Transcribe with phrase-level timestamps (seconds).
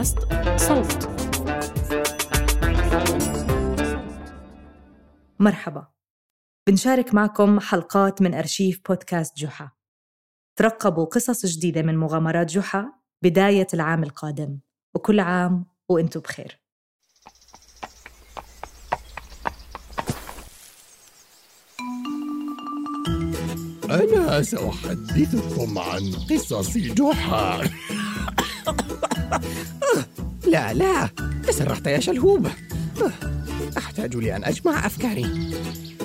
[0.00, 0.18] بودكاست
[0.56, 1.08] صوت.
[5.38, 5.86] مرحبا.
[6.66, 9.70] بنشارك معكم حلقات من أرشيف بودكاست جحا.
[10.56, 12.92] ترقبوا قصص جديدة من مغامرات جحا
[13.22, 14.58] بداية العام القادم.
[14.94, 16.60] وكل عام وأنتم بخير.
[23.90, 27.60] أنا سأحدثكم عن قصص جحا.
[30.50, 31.08] لا لا
[31.46, 32.46] تسرحت يا شلهوب.
[33.78, 35.24] أحتاج لأن أجمع أفكاري.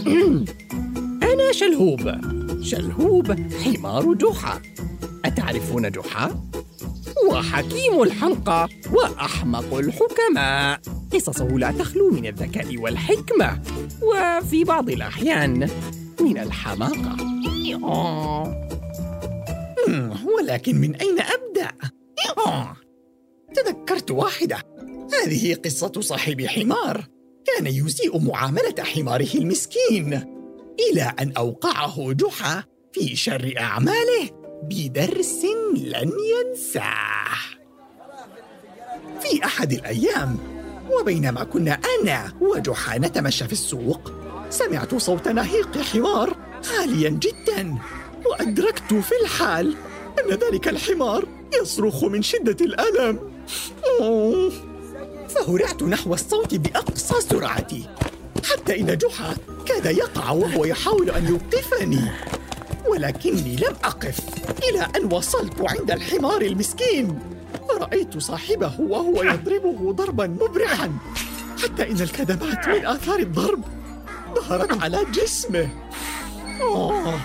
[1.32, 2.16] أنا شلهوب.
[2.62, 4.62] شلهوب حمار جحا.
[5.26, 6.36] أتعرفون جحا؟
[7.24, 10.80] هو حكيم الحمقى وأحمق الحكماء.
[11.14, 13.62] قصصه لا تخلو من الذكاء والحكمة
[14.02, 15.70] وفي بعض الأحيان
[16.22, 17.18] من الحماقة.
[20.26, 21.72] ولكن من أين أبدأ؟
[23.56, 24.58] تذكرت واحدة.
[25.14, 27.08] هذه قصة صاحب حمار.
[27.46, 30.14] كان يسيء معاملة حماره المسكين
[30.92, 34.30] إلى أن أوقعه جحا في شر أعماله
[34.64, 35.46] بدرس
[35.76, 37.36] لن ينساه.
[39.22, 40.38] في أحد الأيام
[40.92, 44.12] وبينما كنا أنا وجحا نتمشى في السوق
[44.50, 46.38] سمعت صوت نهيق حمار
[46.78, 47.76] عاليا جدا
[48.26, 49.76] وأدركت في الحال
[50.20, 51.28] أن ذلك الحمار
[51.62, 53.35] يصرخ من شدة الألم.
[55.30, 57.90] فهرعت نحو الصوت بأقصى سرعتي
[58.52, 62.12] حتى إن جحا كاد يقع وهو يحاول أن يوقفني
[62.88, 64.20] ولكني لم أقف
[64.64, 67.20] إلى أن وصلت عند الحمار المسكين
[67.70, 70.92] فرأيت صاحبه وهو يضربه ضربا مبرحا
[71.64, 73.64] حتى إن الكدمات من آثار الضرب
[74.36, 75.70] ظهرت على جسمه
[76.62, 77.20] أوه.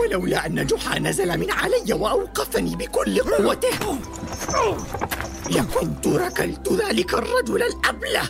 [0.00, 3.98] ولولا أن جحا نزل من علي وأوقفني بكل قوته
[5.50, 8.22] لكنت ركلت ذلك الرجل الأبلة.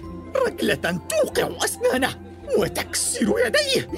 [0.47, 2.15] ركلة توقع أسنانه
[2.59, 3.89] وتكسر يديه.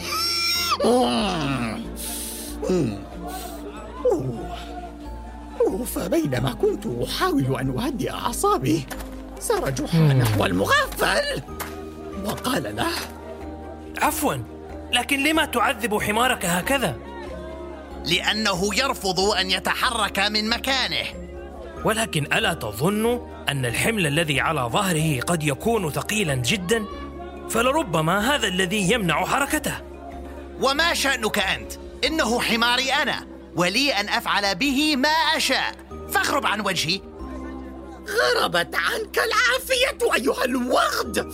[5.86, 8.86] فبينما كنت أحاول أن أهدئ أعصابي
[9.40, 11.42] سار جحا نحو المغفل.
[12.24, 12.90] وقال له
[13.98, 14.34] عفوا
[14.92, 16.96] لكن لما تعذب حمارك هكذا؟
[18.04, 21.21] لأنه يرفض أن يتحرك من مكانه.
[21.84, 26.84] ولكن ألا تظن أن الحمل الذي على ظهره قد يكون ثقيلا جدا؟
[27.50, 29.74] فلربما هذا الذي يمنع حركته.
[30.60, 31.72] وما شأنك أنت؟
[32.04, 33.26] إنه حماري أنا
[33.56, 35.74] ولي أن أفعل به ما أشاء.
[36.12, 37.00] فاغرب عن وجهي.
[38.08, 41.32] غربت عنك العافية أيها الوغد.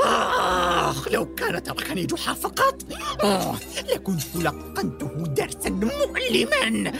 [0.00, 2.82] آخ لو كان تركني جحا فقط.
[3.22, 3.56] آه
[3.94, 6.92] لكنت لقنته درسا مؤلما.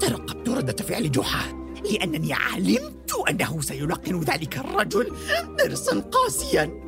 [0.00, 0.31] ترقبت
[0.62, 1.52] ردة فعل جحا
[1.84, 5.16] لأنني علمت أنه سيلقن ذلك الرجل
[5.58, 6.82] درسا قاسيا.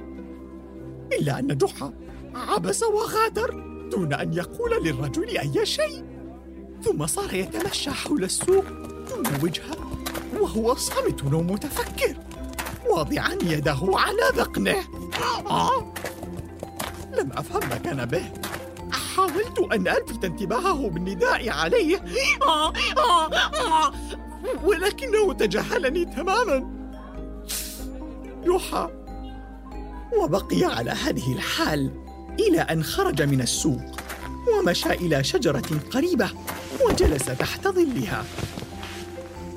[1.12, 1.92] إلا أن جحا
[2.34, 3.50] عبس وغادر
[3.92, 6.04] دون أن يقول للرجل أي شيء
[6.84, 8.64] ثم صار يتمشى حول السوق
[9.08, 9.76] دون وجهة
[10.40, 12.16] وهو صامت ومتفكر
[12.90, 14.76] واضعا يده على ذقنه
[15.46, 15.92] آه.
[17.18, 18.30] لم أفهم ما كان به.
[19.16, 22.04] حاولت أن ألفت انتباهه بالنداء عليه.
[22.42, 23.92] آه آه آه.
[24.64, 26.70] ولكنه تجاهلني تماما.
[28.44, 28.88] يوحى
[30.18, 31.90] وبقي على هذه الحال
[32.40, 34.00] إلى أن خرج من السوق
[34.48, 36.28] ومشى إلى شجرة قريبة
[36.86, 38.24] وجلس تحت ظلها.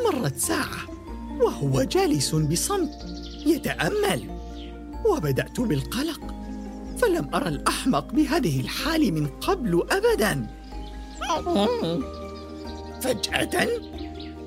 [0.05, 0.77] مرت ساعة
[1.41, 2.91] وهو جالس بصمت
[3.45, 4.39] يتأمل
[5.05, 6.36] وبدأت بالقلق.
[7.07, 10.47] فلم أرى الأحمق بهذه الحال من قبل أبدا
[13.01, 13.67] فجأة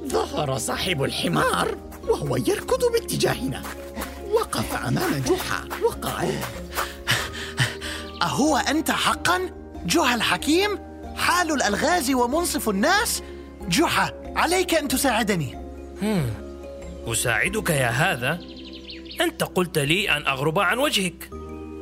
[0.06, 1.78] ظهر صاحب الحمار
[2.09, 3.62] وهو يركض باتجاهنا
[4.32, 6.34] وقف أمام جحا وقال
[8.22, 9.50] أهو أنت حقا؟
[9.87, 10.78] جحا الحكيم؟
[11.16, 13.22] حال الألغاز ومنصف الناس؟
[13.68, 15.59] جحا عليك أن تساعدني.
[17.06, 18.41] أساعدك يا هذا؟
[19.21, 21.40] أنت قلت لي أن أغرب عن وجهك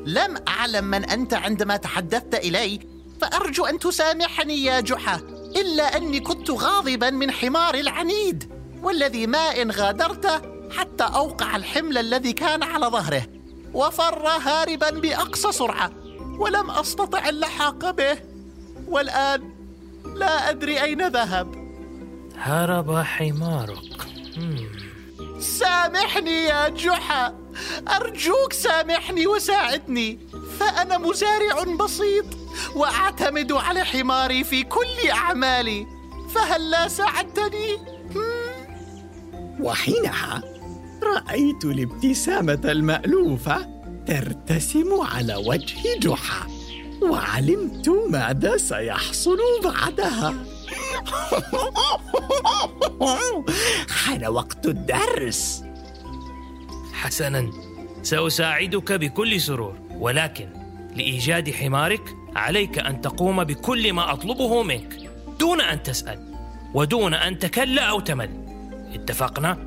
[0.08, 2.80] لم أعلم من أنت عندما تحدثت إلي
[3.20, 5.16] فأرجو أن تسامحني يا جحا
[5.56, 8.52] إلا أني كنت غاضبا من حمار العنيد
[8.82, 10.40] والذي ما إن غادرته
[10.70, 13.26] حتى أوقع الحمل الذي كان على ظهره
[13.74, 15.90] وفر هاربا بأقصى سرعة
[16.38, 18.18] ولم أستطع اللحاق به
[18.88, 19.50] والآن
[20.16, 21.54] لا أدري أين ذهب.
[22.36, 24.08] هرب حمارك.
[25.40, 27.34] سامحني يا جحا.
[27.88, 30.18] أرجوك سامحني وساعدني
[30.60, 32.24] فأنا مزارع بسيط
[32.74, 35.86] وأعتمد على حماري في كل أعمالي
[36.34, 37.78] فهل لا ساعدتني؟
[39.60, 40.42] وحينها
[41.02, 43.66] رأيت الابتسامة المألوفة
[44.06, 46.46] ترتسم على وجه جحا
[47.02, 50.34] وعلمت ماذا سيحصل بعدها
[54.04, 55.62] حان وقت الدرس
[56.98, 57.50] حسنا.
[58.02, 60.48] سأساعدك بكل سرور ولكن
[60.96, 65.10] لإيجاد حمارك عليك أن تقوم بكل ما أطلبه منك
[65.40, 66.34] دون أن تسأل
[66.74, 68.30] ودون أن تكل أو تمل.
[68.94, 69.58] اتفقنا؟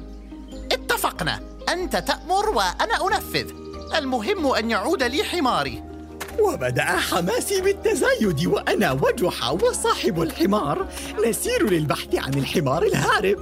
[0.71, 1.39] اتفقنا.
[1.69, 3.51] أنت تأمر وأنا أنفذ.
[3.95, 5.83] المهم أن يعود لي حماري.
[6.39, 10.87] وبدأ حماسي بالتزايد وأنا وجحا وصاحب الحمار.
[11.27, 13.37] نسير للبحث عن الحمار الهارب.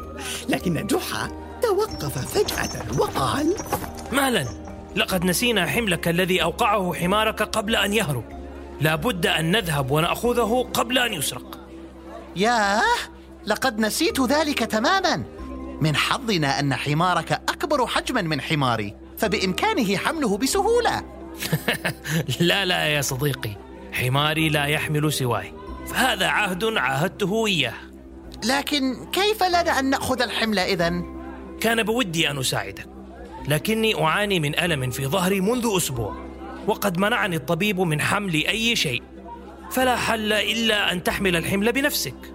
[0.50, 3.56] لكن جحا توقف فجأة وقال
[4.12, 4.46] مالا؟
[4.96, 8.24] لقد نسينا حملك الذي أوقعه حمارك قبل أن يهرب.
[8.82, 11.60] لا بد أن نذهب ونأخذه قبل أن يسرق.
[12.36, 12.82] ياه
[13.46, 15.24] لقد نسيت ذلك تماما.
[15.82, 21.04] من حظنا أن حمارك أكبر حجما من حماري فبإمكانه حمله بسهولة.
[22.40, 23.52] لا لا يا صديقي
[23.92, 25.54] حماري لا يحمل سواي.
[25.88, 27.74] فهذا عهد عاهدته إياه.
[28.46, 31.19] لكن كيف لنا أن نأخذ الحمل إذا؟
[31.60, 32.88] كان بودي أن أساعدك
[33.48, 36.16] لكني أعاني من ألم في ظهري منذ أسبوع
[36.68, 39.04] وقد منعني الطبيب من حمل أي شيء
[39.72, 42.34] فلا حل إلا أن تحمل الحمل بنفسك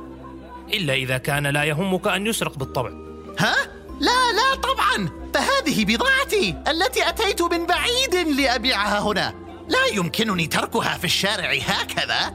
[0.75, 2.91] إلا إذا كان لا يهمك أن يسرق بالطبع
[3.39, 3.55] ها؟
[4.01, 9.35] لا لا طبعا فهذه بضاعتي التي أتيت من بعيد لأبيعها هنا
[9.69, 12.35] لا يمكنني تركها في الشارع هكذا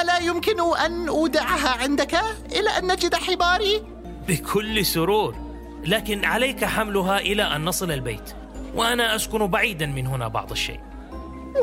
[0.00, 2.14] ألا يمكن أن أودعها عندك
[2.52, 3.82] إلى أن نجد حماري؟
[4.28, 5.49] بكل سرور
[5.86, 8.34] لكن عليك حملها إلى أن نصل البيت
[8.74, 10.80] وأنا أسكن بعيدا من هنا بعض الشيء.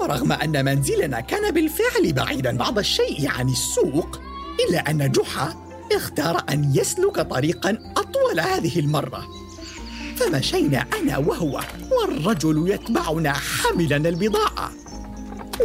[0.02, 4.22] ورغم أن منزلنا كان بالفعل بعيدا بعض الشيء عن السوق
[4.70, 5.56] إلا أن جحا
[5.92, 9.28] اختار أن يسلك طريقا أطول هذه المرة.
[10.16, 11.62] فمشينا أنا وهو
[11.92, 14.72] والرجل يتبعنا حاملا البضاعة.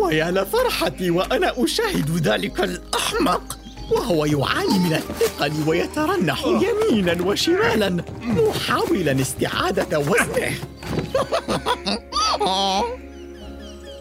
[0.01, 3.59] ويا لفرحتي وأنا أشاهد ذلك الأحمق.
[3.93, 10.53] وهو يعاني من الثقل ويترنح يمينا وشمالا محاولا استعادة وزنه.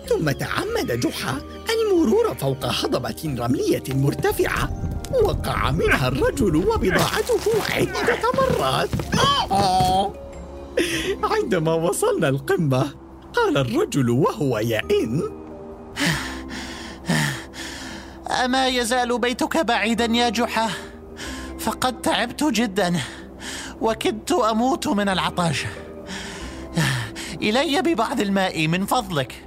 [0.09, 4.91] ثم تعمد جحا المرور فوق هضبة رملية مرتفعة
[5.23, 7.39] وقع منها الرجل وبضاعته
[7.69, 8.89] عدة مرات.
[11.33, 12.91] عندما وصلنا القمة
[13.33, 15.31] قال الرجل وهو يئن
[18.45, 20.69] أما يزال بيتك بعيدا يا جحا.
[21.59, 22.93] فقد تعبت جدا
[23.81, 25.65] وكدت أموت من العطش.
[27.41, 29.45] إلي ببعض الماء من فضلك.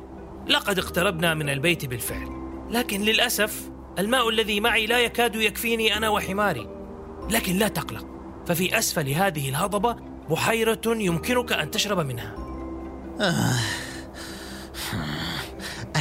[0.48, 2.28] لقد اقتربنا من البيت بالفعل.
[2.70, 6.68] لكن للأسف الماء الذي معي لا يكاد يكفيني أنا وحماري.
[7.30, 8.06] لكن لا تقلق
[8.46, 9.96] ففي أسفل هذه الهضبة
[10.30, 12.34] بحيرة يمكنك أن تشرب منها.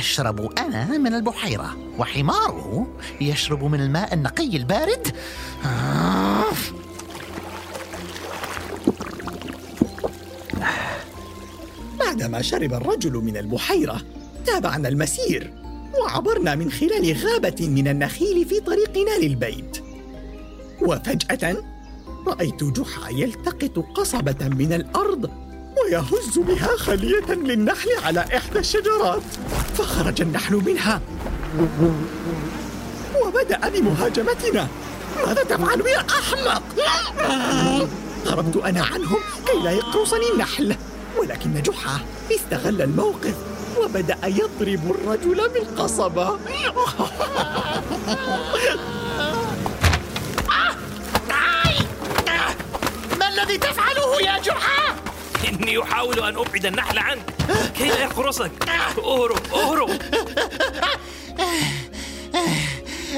[0.03, 2.87] أشرب أنا من البحيرة وحماره
[3.21, 5.15] يشرب من الماء النقي البارد.
[11.99, 14.01] بعدما شرب الرجل من البحيرة
[14.45, 15.53] تابعنا المسير
[16.01, 19.83] وعبرنا من خلال غابة من النخيل في طريقنا للبيت.
[20.81, 21.63] وفجأة
[22.27, 25.29] رأيت جحا يلتقط قصبة من الأرض
[25.83, 29.23] ويهز بها خلية للنحل على إحدى الشجرات.
[29.73, 31.01] فخرج النحل منها
[33.21, 34.67] وبدأ بمهاجمتنا
[35.27, 36.63] ماذا تفعل يا أحمق؟
[38.27, 40.75] هربت أنا عنهم كي لا يقرصني النحل
[41.17, 41.99] ولكن جحا
[42.31, 43.35] استغل الموقف
[43.77, 46.29] وبدأ يضرب الرجل بالقصبة
[53.19, 55.02] ما الذي تفعله يا جحا؟
[55.49, 57.33] إني أحاول أن أبعد النحل عنك.
[57.77, 58.51] كي لا يقرصك
[58.97, 59.89] أهرب أهرب.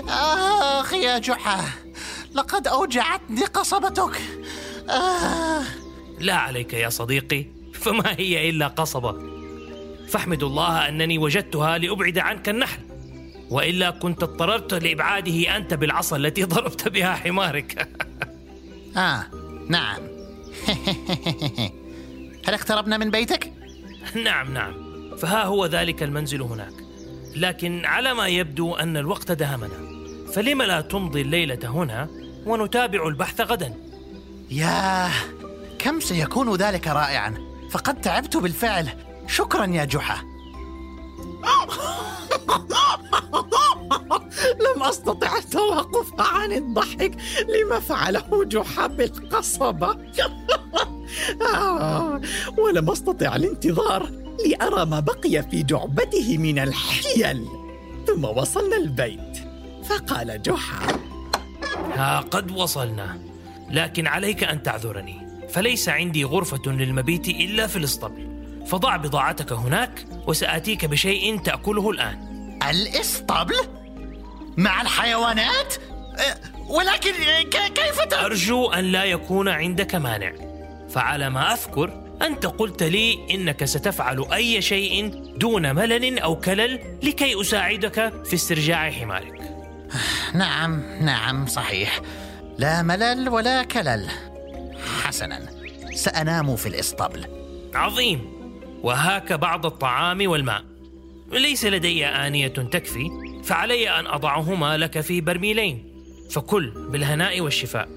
[0.09, 1.65] آخ يا جحا
[2.33, 4.21] لقد أوجعتني قصبتك
[4.89, 5.63] آه.
[6.19, 9.15] لا عليك يا صديقي فما هي إلا قصبة.
[10.09, 12.79] فاحمد الله أنني وجدتها لأبعد عنك النحل.
[13.49, 17.87] وإلا كنت اضطررت لإبعاده أنت بالعصا التي ضربت بها حمارك.
[18.97, 19.25] آه
[19.69, 19.97] نعم.
[22.45, 23.53] هل اقتربنا من بيتك؟
[24.15, 24.73] نعم نعم.
[25.17, 26.73] فها هو ذلك المنزل هناك.
[27.35, 30.05] لكن على ما يبدو أن الوقت دهمنا.
[30.33, 32.07] فلم لا تمضي الليلة هنا
[32.45, 33.73] ونتابع البحث غدا؟
[34.51, 35.11] ياه
[35.79, 37.37] كم سيكون ذلك رائعا.
[37.71, 38.89] فقد تعبت بالفعل.
[39.27, 40.17] شكرا يا جحا.
[44.75, 47.17] لم أستطع التوقف عن الضحك.
[47.49, 49.97] لما فعله جحا بالقصبة.
[51.55, 52.21] آه
[52.57, 54.09] ولم أستطع الانتظار
[54.45, 57.45] لأرى ما بقي في جعبته من الحيل.
[58.07, 59.37] ثم وصلنا البيت.
[59.89, 60.87] فقال جحا
[61.95, 63.17] ها قد وصلنا.
[63.71, 65.27] لكن عليك أن تعذرني.
[65.49, 68.27] فليس عندي غرفة للمبيت إلا في الاسطبل.
[68.67, 72.17] فضع بضاعتك هناك وسآتيك بشيء تأكله الآن.
[72.69, 73.55] الإسطبل؟
[74.57, 75.73] مع الحيوانات؟
[76.17, 76.37] أه،
[76.71, 77.11] ولكن
[77.51, 78.13] ك- كيف ت...
[78.13, 80.31] أرجو أن لا يكون عندك مانع.
[80.95, 87.41] فعلى ما أذكر أنت قلت لي إنك ستفعل أي شيء دون ملل أو كلل لكي
[87.41, 89.41] أساعدك في استرجاع حمارك.
[90.35, 92.01] نعم نعم صحيح.
[92.57, 94.09] لا ملل ولا كلل.
[95.03, 95.49] حسنا
[95.95, 97.25] سأنام في الإسطبل.
[97.73, 98.29] عظيم.
[98.83, 100.63] وهاك بعض الطعام والماء.
[101.31, 103.09] ليس لدي آنية تكفي
[103.43, 106.03] فعلي أن أضعهما لك في برميلين.
[106.29, 107.89] فكل بالهناء والشفاء.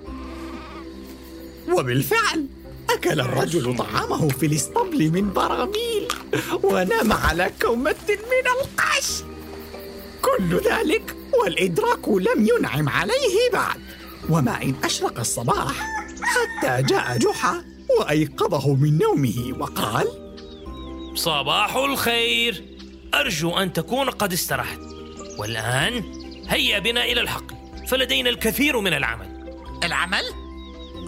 [1.79, 2.58] وبالفعل.
[2.91, 6.09] أكل الرجل طعامه في الاسطبل من براميل
[6.63, 9.23] ونام على كومة من القش.
[10.23, 13.81] كل ذلك والإدراك لم ينعم عليه بعد.
[14.31, 15.87] وما إن أشرق الصباح
[16.23, 17.65] حتى جاء جحا
[17.99, 20.09] وأيقظه من نومه وقال
[21.15, 22.65] صباح الخير.
[23.15, 24.81] أرجو أن تكون قد استرحت.
[25.39, 26.05] والآن
[26.49, 27.57] هيا بنا إلى الحقل
[27.89, 29.53] فلدينا الكثير من العمل.
[29.85, 30.23] العمل؟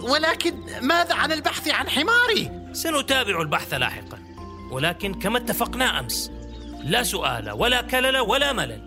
[0.01, 4.19] ولكن ماذا عن البحث عن حماري؟ سنتابع البحث لاحقا
[4.71, 6.31] ولكن كما اتفقنا أمس
[6.83, 8.81] لا سؤال ولا كلل ولا ملل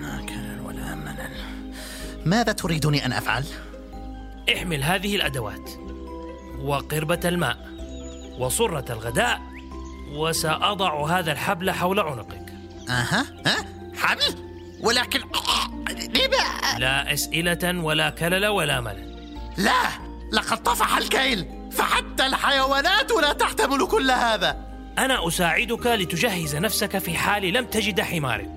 [0.00, 1.30] لا كلل ولا ملل
[2.24, 3.44] ماذا تريدني أن أفعل؟
[4.56, 5.70] احمل هذه الأدوات
[6.60, 7.72] وقربة الماء
[8.38, 9.40] وصرة الغداء
[10.12, 12.52] وسأضع هذا الحبل حول عنقك
[12.88, 13.64] أها ها؟
[13.96, 14.34] حبل؟
[14.80, 15.20] ولكن
[15.90, 19.11] لما؟ لا أسئلة ولا كلل ولا ملل
[19.56, 19.82] لا!
[20.32, 21.48] لقد طفح الكيل!
[21.72, 24.56] فحتى الحيوانات لا تحتمل كل هذا!
[24.98, 28.50] أنا أساعدك لتجهز نفسك في حال لم تجد حمارك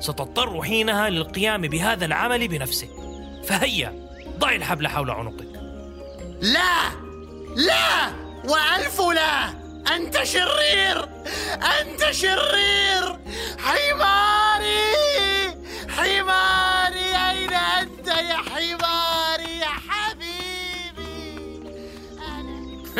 [0.00, 2.90] ستضطر حينها للقيام بهذا العمل بنفسك.
[3.44, 4.08] فهيا
[4.38, 5.48] ضع الحبل حول عنقك.
[6.40, 6.90] لا!
[7.56, 8.08] لا!
[8.44, 9.48] وألف لا
[9.96, 11.08] أنت شرير!
[11.80, 13.18] أنت شرير!
[13.58, 14.78] حماري!
[15.88, 16.57] حماري!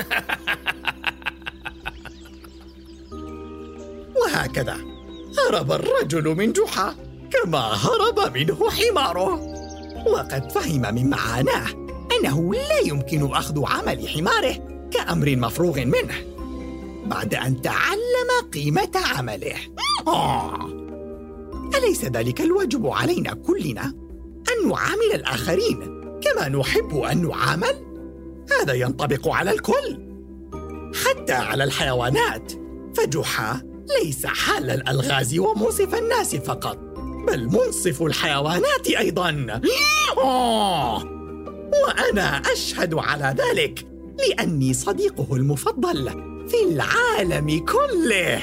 [4.23, 4.77] وهكذا
[5.39, 6.95] هرب الرجل من جحا
[7.31, 9.35] كما هرب منه حماره.
[10.07, 11.67] وقد فهم من معاناه
[12.19, 16.15] أنه لا يمكن أخذ عمل حماره كأمر مفروغ منه
[17.07, 19.57] بعد أن تعلم قيمة عمله.
[20.07, 20.69] آه.
[21.79, 23.95] أليس ذلك الواجب علينا كلنا
[24.49, 25.79] أن نعامل الآخرين
[26.23, 27.88] كما نحب أن نعامل؟
[28.61, 30.09] هذا ينطبق على الكل.
[30.95, 32.53] حتى على الحيوانات.
[32.97, 33.63] فجحا
[34.03, 36.79] ليس حال الألغاز ومنصف الناس فقط
[37.27, 39.61] بل منصف الحيوانات أيضا.
[40.25, 41.03] آه!
[41.85, 43.87] وأنا أشهد على ذلك
[44.29, 46.11] لأني صديقه المفضل
[46.49, 48.41] في العالم كله.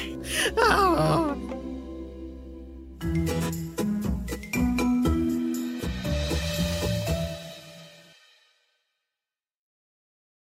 [0.72, 1.36] آه.